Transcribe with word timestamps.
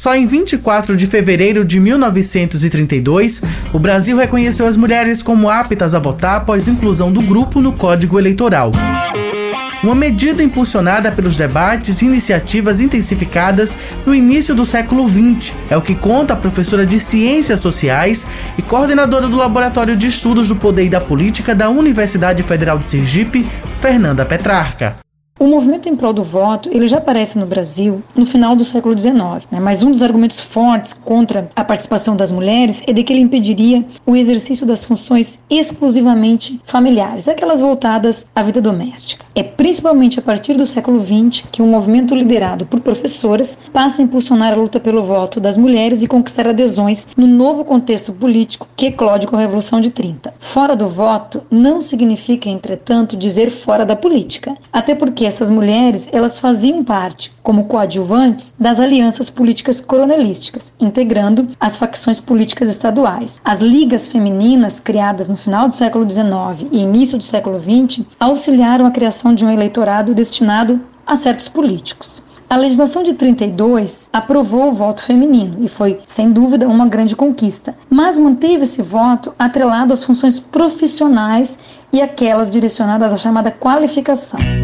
Só 0.00 0.14
em 0.14 0.24
24 0.24 0.96
de 0.96 1.06
fevereiro 1.06 1.62
de 1.62 1.78
1932, 1.78 3.42
o 3.70 3.78
Brasil 3.78 4.16
reconheceu 4.16 4.66
as 4.66 4.74
mulheres 4.74 5.22
como 5.22 5.50
aptas 5.50 5.94
a 5.94 5.98
votar 5.98 6.38
após 6.38 6.66
inclusão 6.66 7.12
do 7.12 7.20
grupo 7.20 7.60
no 7.60 7.74
Código 7.74 8.18
Eleitoral. 8.18 8.72
Uma 9.82 9.94
medida 9.94 10.42
impulsionada 10.42 11.12
pelos 11.12 11.36
debates 11.36 12.00
e 12.00 12.06
iniciativas 12.06 12.80
intensificadas 12.80 13.76
no 14.06 14.14
início 14.14 14.54
do 14.54 14.64
século 14.64 15.06
XX. 15.06 15.52
É 15.68 15.76
o 15.76 15.82
que 15.82 15.94
conta 15.94 16.32
a 16.32 16.36
professora 16.36 16.86
de 16.86 16.98
Ciências 16.98 17.60
Sociais 17.60 18.26
e 18.56 18.62
coordenadora 18.62 19.28
do 19.28 19.36
Laboratório 19.36 19.98
de 19.98 20.06
Estudos 20.06 20.48
do 20.48 20.56
Poder 20.56 20.86
e 20.86 20.88
da 20.88 21.02
Política 21.02 21.54
da 21.54 21.68
Universidade 21.68 22.42
Federal 22.42 22.78
de 22.78 22.88
Sergipe, 22.88 23.46
Fernanda 23.82 24.24
Petrarca. 24.24 25.09
O 25.42 25.46
movimento 25.46 25.88
em 25.88 25.96
prol 25.96 26.12
do 26.12 26.22
voto 26.22 26.68
ele 26.70 26.86
já 26.86 26.98
aparece 26.98 27.38
no 27.38 27.46
Brasil 27.46 28.02
no 28.14 28.26
final 28.26 28.54
do 28.54 28.62
século 28.62 28.96
XIX, 28.96 29.14
né? 29.50 29.58
mas 29.58 29.82
um 29.82 29.90
dos 29.90 30.02
argumentos 30.02 30.38
fortes 30.38 30.92
contra 30.92 31.50
a 31.56 31.64
participação 31.64 32.14
das 32.14 32.30
mulheres 32.30 32.82
é 32.86 32.92
de 32.92 33.02
que 33.02 33.10
ele 33.10 33.22
impediria 33.22 33.82
o 34.04 34.14
exercício 34.14 34.66
das 34.66 34.84
funções 34.84 35.40
exclusivamente 35.48 36.60
familiares, 36.66 37.26
aquelas 37.26 37.62
voltadas 37.62 38.26
à 38.34 38.42
vida 38.42 38.60
doméstica. 38.60 39.24
É 39.34 39.42
principalmente 39.42 40.18
a 40.18 40.22
partir 40.22 40.58
do 40.58 40.66
século 40.66 41.02
XX 41.02 41.46
que 41.50 41.62
um 41.62 41.70
movimento 41.70 42.14
liderado 42.14 42.66
por 42.66 42.80
professoras 42.80 43.56
passa 43.72 44.02
a 44.02 44.04
impulsionar 44.04 44.52
a 44.52 44.56
luta 44.56 44.78
pelo 44.78 45.02
voto 45.02 45.40
das 45.40 45.56
mulheres 45.56 46.02
e 46.02 46.06
conquistar 46.06 46.48
adesões 46.48 47.08
no 47.16 47.26
novo 47.26 47.64
contexto 47.64 48.12
político 48.12 48.68
que 48.76 48.88
eclode 48.88 49.26
com 49.26 49.36
a 49.36 49.40
Revolução 49.40 49.80
de 49.80 49.88
30. 49.90 50.34
Fora 50.38 50.76
do 50.76 50.86
voto 50.86 51.40
não 51.50 51.80
significa, 51.80 52.50
entretanto, 52.50 53.16
dizer 53.16 53.48
fora 53.50 53.86
da 53.86 53.96
política, 53.96 54.54
até 54.70 54.94
porque 54.94 55.29
essas 55.30 55.48
mulheres 55.48 56.08
elas 56.12 56.38
faziam 56.38 56.84
parte, 56.84 57.32
como 57.42 57.64
coadjuvantes, 57.64 58.52
das 58.58 58.78
alianças 58.78 59.30
políticas 59.30 59.80
coronelísticas, 59.80 60.74
integrando 60.78 61.48
as 61.58 61.76
facções 61.76 62.20
políticas 62.20 62.68
estaduais. 62.68 63.40
As 63.44 63.60
ligas 63.60 64.08
femininas, 64.08 64.80
criadas 64.80 65.28
no 65.28 65.36
final 65.36 65.68
do 65.68 65.76
século 65.76 66.08
XIX 66.08 66.68
e 66.72 66.80
início 66.80 67.16
do 67.16 67.24
século 67.24 67.58
XX, 67.58 68.04
auxiliaram 68.18 68.84
a 68.84 68.90
criação 68.90 69.34
de 69.34 69.44
um 69.44 69.50
eleitorado 69.50 70.14
destinado 70.14 70.80
a 71.06 71.16
certos 71.16 71.48
políticos. 71.48 72.22
A 72.50 72.56
legislação 72.56 73.04
de 73.04 73.14
32 73.14 74.08
aprovou 74.12 74.70
o 74.70 74.72
voto 74.72 75.04
feminino 75.04 75.58
e 75.60 75.68
foi, 75.68 76.00
sem 76.04 76.32
dúvida, 76.32 76.66
uma 76.66 76.88
grande 76.88 77.14
conquista, 77.14 77.76
mas 77.88 78.18
manteve 78.18 78.64
esse 78.64 78.82
voto 78.82 79.32
atrelado 79.38 79.94
às 79.94 80.02
funções 80.02 80.40
profissionais 80.40 81.56
e 81.92 82.02
aquelas 82.02 82.50
direcionadas 82.50 83.12
à 83.12 83.16
chamada 83.16 83.52
qualificação. 83.52 84.59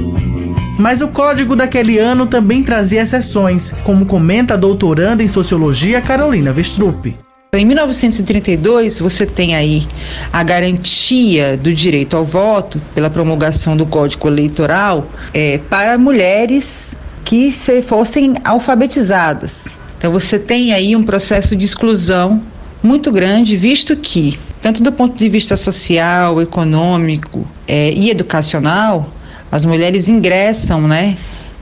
Mas 0.78 1.00
o 1.00 1.08
código 1.08 1.56
daquele 1.56 1.98
ano 1.98 2.26
também 2.26 2.62
trazia 2.62 3.00
exceções, 3.00 3.72
como 3.82 4.04
comenta 4.04 4.54
a 4.54 4.56
doutoranda 4.58 5.22
em 5.22 5.28
sociologia 5.28 6.02
Carolina 6.02 6.52
Vestrup. 6.52 7.16
Em 7.54 7.64
1932, 7.64 8.98
você 8.98 9.24
tem 9.24 9.54
aí 9.54 9.88
a 10.30 10.42
garantia 10.42 11.56
do 11.56 11.72
direito 11.72 12.14
ao 12.14 12.24
voto 12.24 12.78
pela 12.94 13.08
promulgação 13.08 13.74
do 13.74 13.86
Código 13.86 14.28
Eleitoral 14.28 15.08
é, 15.32 15.56
para 15.56 15.96
mulheres 15.96 16.98
que 17.24 17.50
se 17.50 17.80
fossem 17.80 18.34
alfabetizadas. 18.44 19.72
Então, 19.96 20.12
você 20.12 20.38
tem 20.38 20.74
aí 20.74 20.94
um 20.94 21.02
processo 21.02 21.56
de 21.56 21.64
exclusão 21.64 22.42
muito 22.82 23.10
grande, 23.10 23.56
visto 23.56 23.96
que, 23.96 24.38
tanto 24.60 24.82
do 24.82 24.92
ponto 24.92 25.16
de 25.16 25.28
vista 25.28 25.56
social, 25.56 26.42
econômico 26.42 27.48
é, 27.66 27.90
e 27.92 28.10
educacional, 28.10 29.15
as 29.56 29.64
mulheres 29.64 30.08
ingressam, 30.08 30.82
né, 30.82 31.16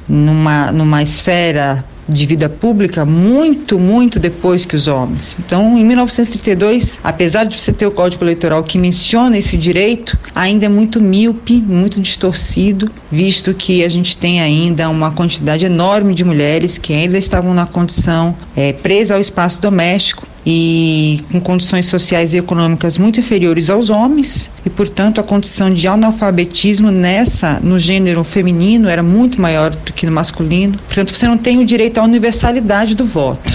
numa, 0.09 0.73
numa 0.73 1.01
esfera 1.01 1.85
de 2.09 2.27
vida 2.27 2.49
pública 2.49 3.07
muito, 3.07 3.79
muito 3.79 4.19
depois 4.19 4.67
que 4.67 4.77
os 4.77 4.87
homens. 4.87 5.37
Então, 5.39 5.79
em 5.79 5.85
1932, 5.85 6.99
apesar 7.03 7.45
de 7.45 7.59
você 7.59 7.73
ter 7.73 7.87
o 7.87 7.91
Código 7.91 8.25
Eleitoral 8.25 8.63
que 8.63 8.77
menciona 8.77 9.39
esse 9.39 9.57
direito, 9.57 10.19
ainda 10.35 10.67
é 10.67 10.69
muito 10.69 11.01
míope, 11.01 11.55
muito 11.55 12.01
distorcido, 12.01 12.91
visto 13.11 13.55
que 13.55 13.85
a 13.85 13.89
gente 13.89 14.19
tem 14.19 14.41
ainda 14.41 14.89
uma 14.91 15.13
quantidade 15.13 15.65
enorme 15.65 16.15
de 16.15 16.25
mulheres 16.25 16.77
que 16.77 16.93
ainda 16.93 17.17
estavam 17.17 17.55
na 17.55 17.65
condição 17.65 18.37
é, 18.55 18.73
presa 18.73 19.15
ao 19.15 19.21
espaço 19.21 19.63
doméstico 19.63 20.27
e 20.47 21.25
com 21.33 21.41
condições 21.41 21.87
sociais 21.87 22.35
e 22.35 22.39
econômicas 22.39 22.99
muito 22.99 23.21
inferiores 23.21 23.71
aos 23.71 23.91
homens 23.91 24.51
e, 24.65 24.71
portanto, 24.71 25.21
a 25.21 25.25
condição 25.25 25.73
de 25.73 25.89
analfabetismo 25.89 26.91
nessa 26.91 27.59
no 27.61 27.79
gênero 27.79 28.23
feminino 28.23 28.89
era 28.89 29.03
muito 29.03 29.41
maior 29.41 29.71
do 29.71 29.93
que 29.93 30.07
no 30.07 30.13
masculino. 30.13 30.79
Portanto, 30.87 31.15
você 31.15 31.27
não 31.27 31.39
tem 31.39 31.59
o 31.59 31.65
direito 31.65 31.99
à 31.99 32.03
universalidade 32.03 32.95
do 32.95 33.05
voto. 33.05 33.53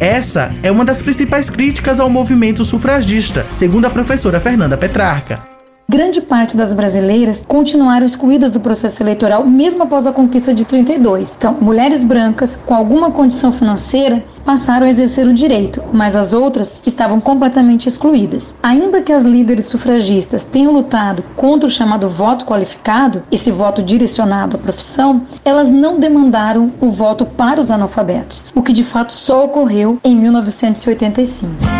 Essa 0.00 0.54
é 0.62 0.70
uma 0.70 0.84
das 0.84 1.02
principais 1.02 1.50
críticas 1.50 1.98
ao 1.98 2.08
movimento 2.08 2.64
sufragista, 2.64 3.44
segundo 3.56 3.86
a 3.86 3.90
professora 3.90 4.40
Fernanda 4.40 4.76
Petrarca. 4.76 5.57
Grande 5.90 6.20
parte 6.20 6.54
das 6.54 6.74
brasileiras 6.74 7.42
continuaram 7.48 8.04
excluídas 8.04 8.50
do 8.50 8.60
processo 8.60 9.02
eleitoral 9.02 9.46
mesmo 9.46 9.84
após 9.84 10.06
a 10.06 10.12
conquista 10.12 10.52
de 10.52 10.66
32. 10.66 11.34
Então, 11.38 11.56
mulheres 11.62 12.04
brancas 12.04 12.56
com 12.56 12.74
alguma 12.74 13.10
condição 13.10 13.50
financeira 13.50 14.22
passaram 14.44 14.86
a 14.86 14.90
exercer 14.90 15.26
o 15.26 15.32
direito, 15.32 15.82
mas 15.90 16.14
as 16.14 16.34
outras 16.34 16.82
estavam 16.84 17.22
completamente 17.22 17.86
excluídas. 17.86 18.54
Ainda 18.62 19.00
que 19.00 19.14
as 19.14 19.24
líderes 19.24 19.64
sufragistas 19.64 20.44
tenham 20.44 20.74
lutado 20.74 21.24
contra 21.34 21.66
o 21.66 21.70
chamado 21.70 22.06
voto 22.06 22.44
qualificado, 22.44 23.22
esse 23.32 23.50
voto 23.50 23.82
direcionado 23.82 24.56
à 24.56 24.58
profissão, 24.58 25.22
elas 25.42 25.70
não 25.70 25.98
demandaram 25.98 26.70
o 26.82 26.90
voto 26.90 27.24
para 27.24 27.58
os 27.58 27.70
analfabetos, 27.70 28.44
o 28.54 28.62
que 28.62 28.74
de 28.74 28.84
fato 28.84 29.10
só 29.10 29.46
ocorreu 29.46 29.98
em 30.04 30.14
1985. 30.14 31.77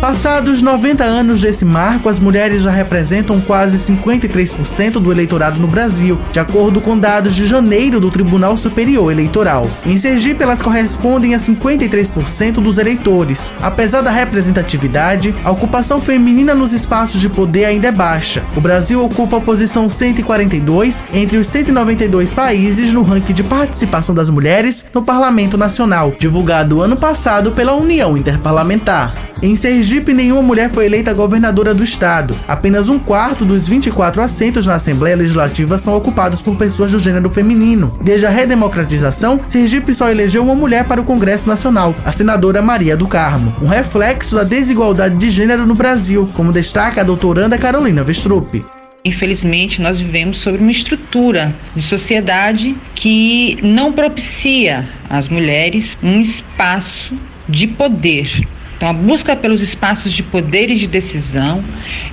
Passados 0.00 0.62
90 0.62 1.04
anos 1.04 1.42
desse 1.42 1.62
marco, 1.62 2.08
as 2.08 2.18
mulheres 2.18 2.62
já 2.62 2.70
representam 2.70 3.38
quase 3.38 3.76
53% 3.76 4.92
do 4.92 5.12
eleitorado 5.12 5.60
no 5.60 5.68
Brasil, 5.68 6.18
de 6.32 6.40
acordo 6.40 6.80
com 6.80 6.98
dados 6.98 7.34
de 7.34 7.46
janeiro 7.46 8.00
do 8.00 8.10
Tribunal 8.10 8.56
Superior 8.56 9.12
Eleitoral. 9.12 9.68
Em 9.84 9.98
Sergipe, 9.98 10.42
elas 10.42 10.62
correspondem 10.62 11.34
a 11.34 11.38
53% 11.38 12.52
dos 12.54 12.78
eleitores. 12.78 13.52
Apesar 13.60 14.00
da 14.00 14.10
representatividade, 14.10 15.34
a 15.44 15.50
ocupação 15.50 16.00
feminina 16.00 16.54
nos 16.54 16.72
espaços 16.72 17.20
de 17.20 17.28
poder 17.28 17.66
ainda 17.66 17.88
é 17.88 17.92
baixa. 17.92 18.42
O 18.56 18.60
Brasil 18.60 19.04
ocupa 19.04 19.36
a 19.36 19.40
posição 19.40 19.90
142 19.90 21.04
entre 21.12 21.36
os 21.36 21.46
192 21.46 22.32
países 22.32 22.94
no 22.94 23.02
ranking 23.02 23.34
de 23.34 23.42
participação 23.42 24.14
das 24.14 24.30
mulheres 24.30 24.88
no 24.94 25.02
Parlamento 25.02 25.58
Nacional, 25.58 26.14
divulgado 26.18 26.80
ano 26.80 26.96
passado 26.96 27.52
pela 27.52 27.74
União 27.74 28.16
Interparlamentar. 28.16 29.29
Em 29.42 29.56
Sergipe, 29.56 30.12
nenhuma 30.12 30.42
mulher 30.42 30.68
foi 30.68 30.84
eleita 30.84 31.14
governadora 31.14 31.72
do 31.72 31.82
estado. 31.82 32.36
Apenas 32.46 32.90
um 32.90 32.98
quarto 32.98 33.42
dos 33.42 33.66
24 33.66 34.20
assentos 34.20 34.66
na 34.66 34.74
Assembleia 34.74 35.16
Legislativa 35.16 35.78
são 35.78 35.94
ocupados 35.94 36.42
por 36.42 36.56
pessoas 36.56 36.92
do 36.92 36.98
gênero 36.98 37.30
feminino. 37.30 37.90
Desde 38.02 38.26
a 38.26 38.30
redemocratização, 38.30 39.40
Sergipe 39.46 39.94
só 39.94 40.10
elegeu 40.10 40.42
uma 40.42 40.54
mulher 40.54 40.84
para 40.84 41.00
o 41.00 41.04
Congresso 41.04 41.48
Nacional, 41.48 41.96
a 42.04 42.12
senadora 42.12 42.60
Maria 42.60 42.94
do 42.98 43.08
Carmo, 43.08 43.56
um 43.62 43.66
reflexo 43.66 44.36
da 44.36 44.44
desigualdade 44.44 45.16
de 45.16 45.30
gênero 45.30 45.64
no 45.64 45.74
Brasil, 45.74 46.28
como 46.34 46.52
destaca 46.52 47.00
a 47.00 47.04
doutoranda 47.04 47.56
Carolina 47.56 48.04
Vestrup. 48.04 48.62
Infelizmente, 49.02 49.80
nós 49.80 49.98
vivemos 49.98 50.36
sobre 50.36 50.60
uma 50.60 50.70
estrutura 50.70 51.54
de 51.74 51.80
sociedade 51.80 52.76
que 52.94 53.58
não 53.62 53.90
propicia 53.90 54.86
às 55.08 55.28
mulheres 55.28 55.96
um 56.02 56.20
espaço 56.20 57.14
de 57.48 57.66
poder 57.66 58.46
então, 58.80 58.88
a 58.88 58.94
busca 58.94 59.36
pelos 59.36 59.60
espaços 59.60 60.10
de 60.10 60.22
poder 60.22 60.70
e 60.70 60.74
de 60.74 60.86
decisão 60.86 61.62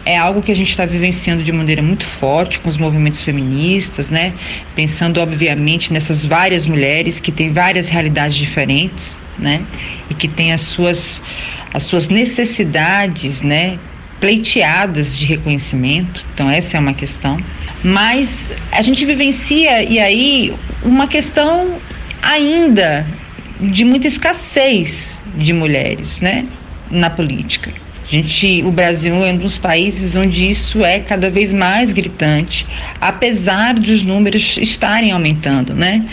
é 0.05 0.17
algo 0.17 0.41
que 0.41 0.51
a 0.51 0.55
gente 0.55 0.69
está 0.69 0.85
vivenciando 0.85 1.41
de 1.41 1.49
maneira 1.53 1.81
muito 1.81 2.05
forte 2.05 2.59
com 2.59 2.67
os 2.67 2.75
movimentos 2.75 3.21
feministas, 3.21 4.09
né? 4.09 4.33
Pensando, 4.75 5.21
obviamente, 5.21 5.93
nessas 5.93 6.25
várias 6.25 6.65
mulheres 6.65 7.21
que 7.21 7.31
têm 7.31 7.53
várias 7.53 7.87
realidades 7.87 8.35
diferentes, 8.35 9.15
né? 9.39 9.61
E 10.09 10.13
que 10.13 10.27
têm 10.27 10.51
as 10.51 10.59
suas, 10.59 11.21
as 11.73 11.83
suas 11.83 12.09
necessidades, 12.09 13.41
né? 13.41 13.79
pleiteadas 14.19 15.15
de 15.15 15.25
reconhecimento, 15.25 16.25
então 16.33 16.49
essa 16.49 16.75
é 16.75 16.79
uma 16.81 16.93
questão. 16.93 17.37
Mas 17.81 18.49
a 18.73 18.81
gente 18.81 19.05
vivencia 19.05 19.83
e 19.83 19.99
aí 19.99 20.53
uma 20.83 21.07
questão 21.07 21.77
ainda 22.21 23.05
de 23.61 23.85
muita 23.85 24.07
escassez 24.07 25.17
de 25.37 25.53
mulheres, 25.53 26.19
né, 26.19 26.45
na 26.89 27.09
política. 27.09 27.71
A 28.07 28.09
gente, 28.09 28.63
o 28.63 28.71
Brasil 28.71 29.13
é 29.15 29.33
um 29.33 29.37
dos 29.37 29.57
países 29.57 30.15
onde 30.15 30.49
isso 30.49 30.83
é 30.85 30.99
cada 30.99 31.29
vez 31.29 31.51
mais 31.51 31.91
gritante, 31.91 32.65
apesar 33.01 33.73
dos 33.73 34.01
números 34.01 34.57
estarem 34.57 35.11
aumentando, 35.11 35.73
né? 35.73 36.05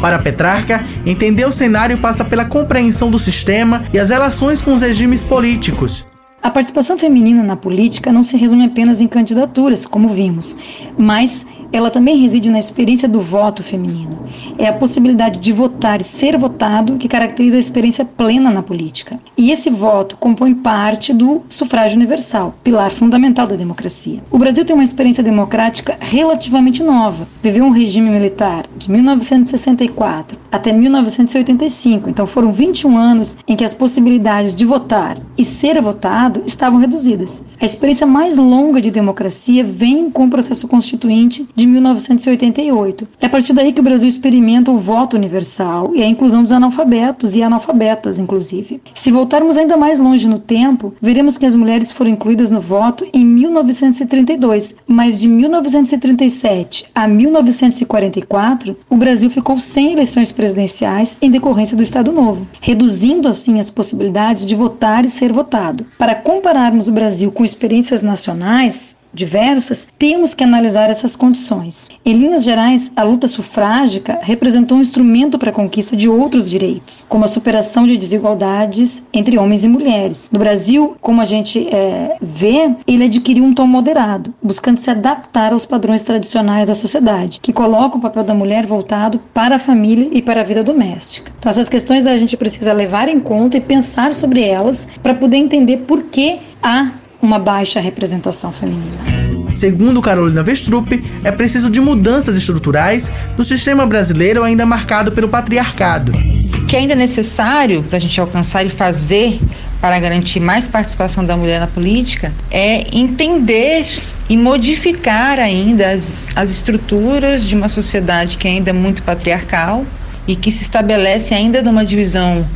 Para 0.00 0.18
Petrarca, 0.18 0.84
entender 1.06 1.44
o 1.44 1.52
cenário 1.52 1.96
passa 1.98 2.24
pela 2.24 2.44
compreensão 2.44 3.08
do 3.08 3.18
sistema 3.18 3.84
e 3.94 3.98
as 3.98 4.10
relações 4.10 4.60
com 4.60 4.74
os 4.74 4.82
regimes 4.82 5.22
políticos. 5.22 6.04
A 6.42 6.50
participação 6.50 6.98
feminina 6.98 7.40
na 7.40 7.54
política 7.54 8.10
não 8.10 8.24
se 8.24 8.36
resume 8.36 8.64
apenas 8.64 9.00
em 9.00 9.06
candidaturas, 9.06 9.86
como 9.86 10.08
vimos, 10.08 10.56
mas 10.98 11.46
ela 11.72 11.90
também 11.90 12.16
reside 12.16 12.50
na 12.50 12.58
experiência 12.58 13.08
do 13.08 13.20
voto 13.20 13.62
feminino. 13.62 14.18
É 14.58 14.66
a 14.66 14.72
possibilidade 14.72 15.40
de 15.40 15.52
votar 15.52 16.00
e 16.00 16.04
ser 16.04 16.36
votado 16.36 16.96
que 16.98 17.08
caracteriza 17.08 17.56
a 17.56 17.60
experiência 17.60 18.04
plena 18.04 18.50
na 18.50 18.62
política. 18.62 19.18
E 19.36 19.50
esse 19.50 19.70
voto 19.70 20.16
compõe 20.16 20.54
parte 20.54 21.12
do 21.12 21.42
sufrágio 21.48 21.96
universal, 21.96 22.54
pilar 22.62 22.90
fundamental 22.90 23.46
da 23.46 23.56
democracia. 23.56 24.22
O 24.30 24.38
Brasil 24.38 24.64
tem 24.64 24.74
uma 24.74 24.84
experiência 24.84 25.22
democrática 25.22 25.96
relativamente 25.98 26.82
nova. 26.82 27.26
Viveu 27.42 27.64
um 27.64 27.70
regime 27.70 28.10
militar 28.10 28.66
de 28.76 28.90
1964 28.90 30.38
até 30.50 30.72
1985, 30.72 32.10
então 32.10 32.26
foram 32.26 32.52
21 32.52 32.96
anos 32.96 33.36
em 33.48 33.56
que 33.56 33.64
as 33.64 33.74
possibilidades 33.74 34.54
de 34.54 34.64
votar 34.64 35.18
e 35.36 35.44
ser 35.44 35.80
votado 35.80 36.42
estavam 36.46 36.78
reduzidas. 36.78 37.42
A 37.60 37.64
experiência 37.64 38.06
mais 38.06 38.36
longa 38.36 38.80
de 38.80 38.90
democracia 38.90 39.64
vem 39.64 40.10
com 40.10 40.26
o 40.26 40.30
processo 40.30 40.68
constituinte 40.68 41.48
de 41.54 41.61
1988. 41.66 43.08
É 43.20 43.26
a 43.26 43.30
partir 43.30 43.52
daí 43.52 43.72
que 43.72 43.80
o 43.80 43.84
Brasil 43.84 44.08
experimenta 44.08 44.70
o 44.70 44.78
voto 44.78 45.16
universal 45.16 45.92
e 45.94 46.02
a 46.02 46.06
inclusão 46.06 46.42
dos 46.42 46.52
analfabetos 46.52 47.36
e 47.36 47.42
analfabetas, 47.42 48.18
inclusive. 48.18 48.80
Se 48.94 49.10
voltarmos 49.10 49.56
ainda 49.56 49.76
mais 49.76 50.00
longe 50.00 50.28
no 50.28 50.38
tempo, 50.38 50.94
veremos 51.00 51.38
que 51.38 51.46
as 51.46 51.56
mulheres 51.56 51.92
foram 51.92 52.10
incluídas 52.10 52.50
no 52.50 52.60
voto 52.60 53.06
em 53.12 53.24
1932, 53.24 54.76
mas 54.86 55.20
de 55.20 55.28
1937 55.28 56.86
a 56.94 57.08
1944, 57.08 58.76
o 58.88 58.96
Brasil 58.96 59.30
ficou 59.30 59.58
sem 59.58 59.92
eleições 59.92 60.32
presidenciais 60.32 61.16
em 61.20 61.30
decorrência 61.30 61.76
do 61.76 61.82
Estado 61.82 62.12
Novo, 62.12 62.46
reduzindo 62.60 63.28
assim 63.28 63.58
as 63.58 63.70
possibilidades 63.70 64.46
de 64.46 64.54
votar 64.54 65.04
e 65.04 65.10
ser 65.10 65.32
votado. 65.32 65.86
Para 65.98 66.14
compararmos 66.14 66.88
o 66.88 66.92
Brasil 66.92 67.30
com 67.32 67.44
experiências 67.44 68.02
nacionais, 68.02 68.96
diversas, 69.12 69.86
temos 69.98 70.34
que 70.34 70.44
analisar 70.44 70.90
essas 70.90 71.14
condições. 71.16 71.88
Em 72.04 72.12
linhas 72.12 72.44
gerais, 72.44 72.92
a 72.96 73.02
luta 73.02 73.28
sufrágica 73.28 74.18
representou 74.22 74.78
um 74.78 74.80
instrumento 74.80 75.38
para 75.38 75.50
a 75.50 75.52
conquista 75.52 75.96
de 75.96 76.08
outros 76.08 76.48
direitos, 76.48 77.06
como 77.08 77.24
a 77.24 77.28
superação 77.28 77.86
de 77.86 77.96
desigualdades 77.96 79.02
entre 79.12 79.38
homens 79.38 79.64
e 79.64 79.68
mulheres. 79.68 80.28
No 80.32 80.38
Brasil, 80.38 80.96
como 81.00 81.20
a 81.20 81.24
gente 81.24 81.68
é, 81.68 82.16
vê, 82.20 82.74
ele 82.86 83.04
adquiriu 83.04 83.44
um 83.44 83.54
tom 83.54 83.66
moderado, 83.66 84.34
buscando 84.42 84.78
se 84.78 84.90
adaptar 84.90 85.52
aos 85.52 85.66
padrões 85.66 86.02
tradicionais 86.02 86.68
da 86.68 86.74
sociedade, 86.74 87.40
que 87.40 87.52
colocam 87.52 87.98
o 87.98 88.02
papel 88.02 88.24
da 88.24 88.34
mulher 88.34 88.66
voltado 88.66 89.20
para 89.32 89.56
a 89.56 89.58
família 89.58 90.08
e 90.12 90.22
para 90.22 90.40
a 90.40 90.44
vida 90.44 90.62
doméstica. 90.62 91.32
Então, 91.38 91.50
essas 91.50 91.68
questões 91.68 92.06
a 92.06 92.16
gente 92.16 92.36
precisa 92.36 92.72
levar 92.72 93.08
em 93.08 93.20
conta 93.20 93.56
e 93.56 93.60
pensar 93.60 94.14
sobre 94.14 94.42
elas 94.42 94.88
para 95.02 95.14
poder 95.14 95.36
entender 95.36 95.78
por 95.78 96.04
que 96.04 96.38
há 96.62 96.90
uma 97.22 97.38
baixa 97.38 97.78
representação 97.78 98.52
feminina. 98.52 99.22
Segundo 99.54 100.02
Carolina 100.02 100.42
Vestrup, 100.42 100.92
é 101.22 101.30
preciso 101.30 101.70
de 101.70 101.80
mudanças 101.80 102.36
estruturais 102.36 103.12
no 103.38 103.44
sistema 103.44 103.86
brasileiro 103.86 104.42
ainda 104.42 104.66
marcado 104.66 105.12
pelo 105.12 105.28
patriarcado. 105.28 106.10
O 106.10 106.66
que 106.66 106.76
ainda 106.76 106.94
é 106.94 106.96
necessário 106.96 107.82
para 107.84 107.96
a 107.96 108.00
gente 108.00 108.20
alcançar 108.20 108.66
e 108.66 108.70
fazer 108.70 109.38
para 109.80 109.98
garantir 110.00 110.40
mais 110.40 110.66
participação 110.66 111.24
da 111.24 111.36
mulher 111.36 111.60
na 111.60 111.66
política 111.66 112.32
é 112.50 112.86
entender 112.96 113.86
e 114.28 114.36
modificar 114.36 115.38
ainda 115.38 115.90
as, 115.90 116.28
as 116.34 116.50
estruturas 116.50 117.44
de 117.44 117.54
uma 117.54 117.68
sociedade 117.68 118.38
que 118.38 118.48
ainda 118.48 118.70
é 118.70 118.72
muito 118.72 119.02
patriarcal 119.02 119.84
e 120.26 120.34
que 120.34 120.50
se 120.50 120.62
estabelece 120.62 121.34
ainda 121.34 121.62
numa 121.62 121.84
divisão 121.84 122.48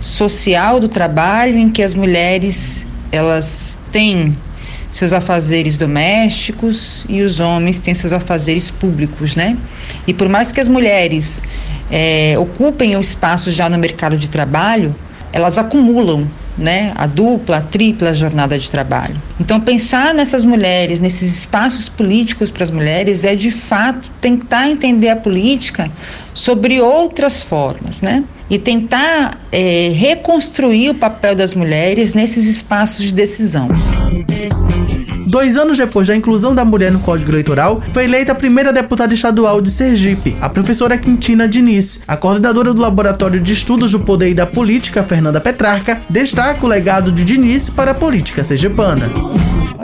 social 0.00 0.78
do 0.78 0.88
trabalho 0.88 1.56
em 1.56 1.70
que 1.70 1.82
as 1.82 1.94
mulheres 1.94 2.84
elas 3.12 3.78
têm 3.92 4.36
seus 4.90 5.12
afazeres 5.12 5.78
domésticos 5.78 7.06
e 7.08 7.22
os 7.22 7.40
homens 7.40 7.78
têm 7.78 7.94
seus 7.94 8.12
afazeres 8.12 8.70
públicos, 8.70 9.36
né? 9.36 9.56
E 10.06 10.12
por 10.12 10.28
mais 10.28 10.50
que 10.50 10.60
as 10.60 10.68
mulheres 10.68 11.42
é, 11.90 12.34
ocupem 12.38 12.96
o 12.96 13.00
espaço 13.00 13.52
já 13.52 13.68
no 13.68 13.78
mercado 13.78 14.16
de 14.16 14.28
trabalho, 14.28 14.94
elas 15.32 15.56
acumulam 15.58 16.26
né, 16.56 16.92
a 16.94 17.06
dupla, 17.06 17.58
a 17.58 17.62
tripla 17.62 18.12
jornada 18.12 18.58
de 18.58 18.70
trabalho. 18.70 19.16
Então, 19.40 19.58
pensar 19.58 20.12
nessas 20.12 20.44
mulheres, 20.44 21.00
nesses 21.00 21.34
espaços 21.34 21.88
políticos 21.88 22.50
para 22.50 22.62
as 22.62 22.70
mulheres, 22.70 23.24
é 23.24 23.34
de 23.34 23.50
fato 23.50 24.10
tentar 24.20 24.68
entender 24.68 25.08
a 25.08 25.16
política 25.16 25.90
sobre 26.34 26.80
outras 26.80 27.40
formas, 27.42 28.02
né? 28.02 28.22
E 28.52 28.58
tentar 28.58 29.40
é, 29.50 29.90
reconstruir 29.94 30.90
o 30.90 30.94
papel 30.94 31.34
das 31.34 31.54
mulheres 31.54 32.12
nesses 32.12 32.44
espaços 32.44 33.06
de 33.06 33.12
decisão. 33.12 33.68
Dois 35.26 35.56
anos 35.56 35.78
depois 35.78 36.06
da 36.06 36.14
inclusão 36.14 36.54
da 36.54 36.62
mulher 36.62 36.92
no 36.92 37.00
Código 37.00 37.30
Eleitoral, 37.30 37.82
foi 37.94 38.04
eleita 38.04 38.32
a 38.32 38.34
primeira 38.34 38.70
deputada 38.70 39.14
estadual 39.14 39.62
de 39.62 39.70
Sergipe, 39.70 40.36
a 40.38 40.50
professora 40.50 40.98
Quintina 40.98 41.48
Diniz. 41.48 42.02
A 42.06 42.14
coordenadora 42.14 42.74
do 42.74 42.82
Laboratório 42.82 43.40
de 43.40 43.54
Estudos 43.54 43.92
do 43.92 44.00
Poder 44.00 44.28
e 44.28 44.34
da 44.34 44.46
Política, 44.46 45.02
Fernanda 45.02 45.40
Petrarca, 45.40 46.02
destaca 46.10 46.66
o 46.66 46.68
legado 46.68 47.10
de 47.10 47.24
Diniz 47.24 47.70
para 47.70 47.92
a 47.92 47.94
política 47.94 48.44
sergipana. 48.44 49.10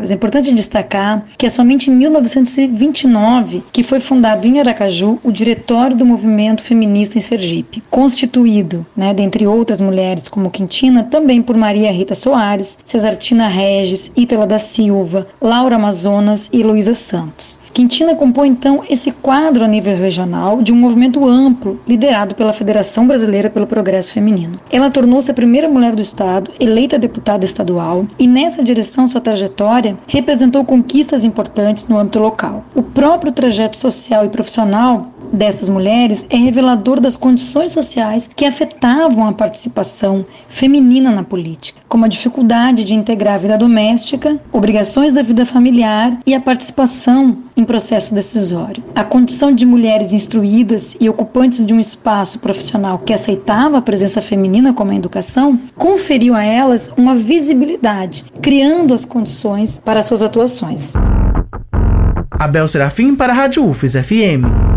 É 0.09 0.15
importante 0.15 0.53
destacar 0.53 1.25
que 1.37 1.47
é 1.47 1.49
somente 1.49 1.91
em 1.91 1.95
1929 1.95 3.65
que 3.73 3.83
foi 3.83 4.01
fundado 4.01 4.47
em 4.47 4.61
Aracaju 4.61 5.19
o 5.25 5.33
Diretório 5.33 5.97
do 5.97 6.07
Movimento 6.07 6.63
Feminista 6.63 7.19
em 7.19 7.21
Sergipe, 7.21 7.83
constituído, 7.91 8.87
né, 8.97 9.13
dentre 9.13 9.47
outras 9.47 9.81
mulheres 9.81 10.29
como 10.29 10.51
Quintina, 10.51 11.03
também 11.03 11.43
por 11.43 11.57
Maria 11.57 11.91
Rita 11.91 12.15
Soares, 12.15 12.79
Cesartina 12.85 13.49
Regis, 13.49 14.13
Ítala 14.17 14.47
da 14.47 14.59
Silva, 14.59 15.27
Laura 15.41 15.77
Amazonas 15.77 16.49
e 16.53 16.63
Luísa 16.63 16.95
Santos. 16.95 17.59
Quintina 17.73 18.15
compõe 18.15 18.49
então 18.49 18.83
esse 18.89 19.11
quadro 19.11 19.65
a 19.65 19.69
nível 19.69 19.97
regional 19.97 20.63
de 20.63 20.73
um 20.73 20.77
movimento 20.77 21.27
amplo 21.29 21.81
liderado 21.87 22.35
pela 22.35 22.53
Federação 22.53 23.07
Brasileira 23.07 23.51
pelo 23.51 23.67
Progresso 23.67 24.13
Feminino. 24.13 24.61
Ela 24.71 24.91
tornou-se 24.91 25.31
a 25.31 25.35
primeira 25.35 25.69
mulher 25.69 25.95
do 25.95 26.03
Estado 26.03 26.51
eleita 26.59 26.99
deputada 26.99 27.45
estadual 27.45 28.07
e 28.19 28.27
nessa 28.27 28.63
direção 28.63 29.07
sua 29.07 29.21
trajetória 29.21 29.88
representou 30.07 30.65
conquistas 30.65 31.25
importantes 31.25 31.89
no 31.89 31.99
âmbito 31.99 32.19
local. 32.19 32.65
O 32.75 32.83
próprio 32.83 33.33
trajeto 33.33 33.77
social 33.77 34.25
e 34.25 34.29
profissional 34.29 35.13
dessas 35.33 35.69
mulheres 35.69 36.27
é 36.31 36.37
revelador 36.37 37.01
das 37.01 37.17
condições 37.17 37.73
sociais 37.73 38.29
que 38.35 38.45
afetavam 38.45 39.27
a 39.27 39.33
participação 39.33 40.25
feminina 40.49 41.11
na 41.11 41.23
política, 41.23 41.81
como 41.89 42.05
a 42.05 42.09
dificuldade 42.09 42.85
de 42.85 42.95
integrar 42.95 43.35
a 43.35 43.39
vida 43.39 43.59
doméstica, 43.59 44.41
obrigações 44.53 45.13
da 45.13 45.23
vida 45.23 45.45
familiar 45.45 46.19
e 46.27 46.35
a 46.35 46.41
participação 46.41 47.39
em 47.57 47.65
processo 47.65 48.15
decisório. 48.15 48.83
A 48.95 49.05
condição 49.05 49.53
de 49.53 49.67
mulheres 49.67 50.13
instruídas 50.13 50.97
e 51.01 51.09
ocupantes 51.09 51.65
de 51.65 51.75
um 51.75 51.81
espaço 51.81 52.39
profissional 52.39 52.99
que 52.99 53.13
aceitava 53.13 53.79
a 53.79 53.83
presença 53.83 54.23
feminina 54.23 54.73
como 54.73 54.93
a 54.93 54.97
educação 54.97 55.59
conferiu 55.77 56.35
a 56.35 56.45
elas 56.45 56.91
uma 56.97 57.15
visibilidade, 57.15 58.25
criando 58.41 58.95
as 58.95 59.05
condições 59.05 59.81
para 59.85 60.03
suas 60.03 60.23
atuações. 60.23 60.95
Abel 62.39 62.69
Serafim 62.69 63.17
para 63.17 63.33
a 63.33 63.37
Rádio 63.37 63.69
UFES 63.69 63.95
FM. 63.95 64.68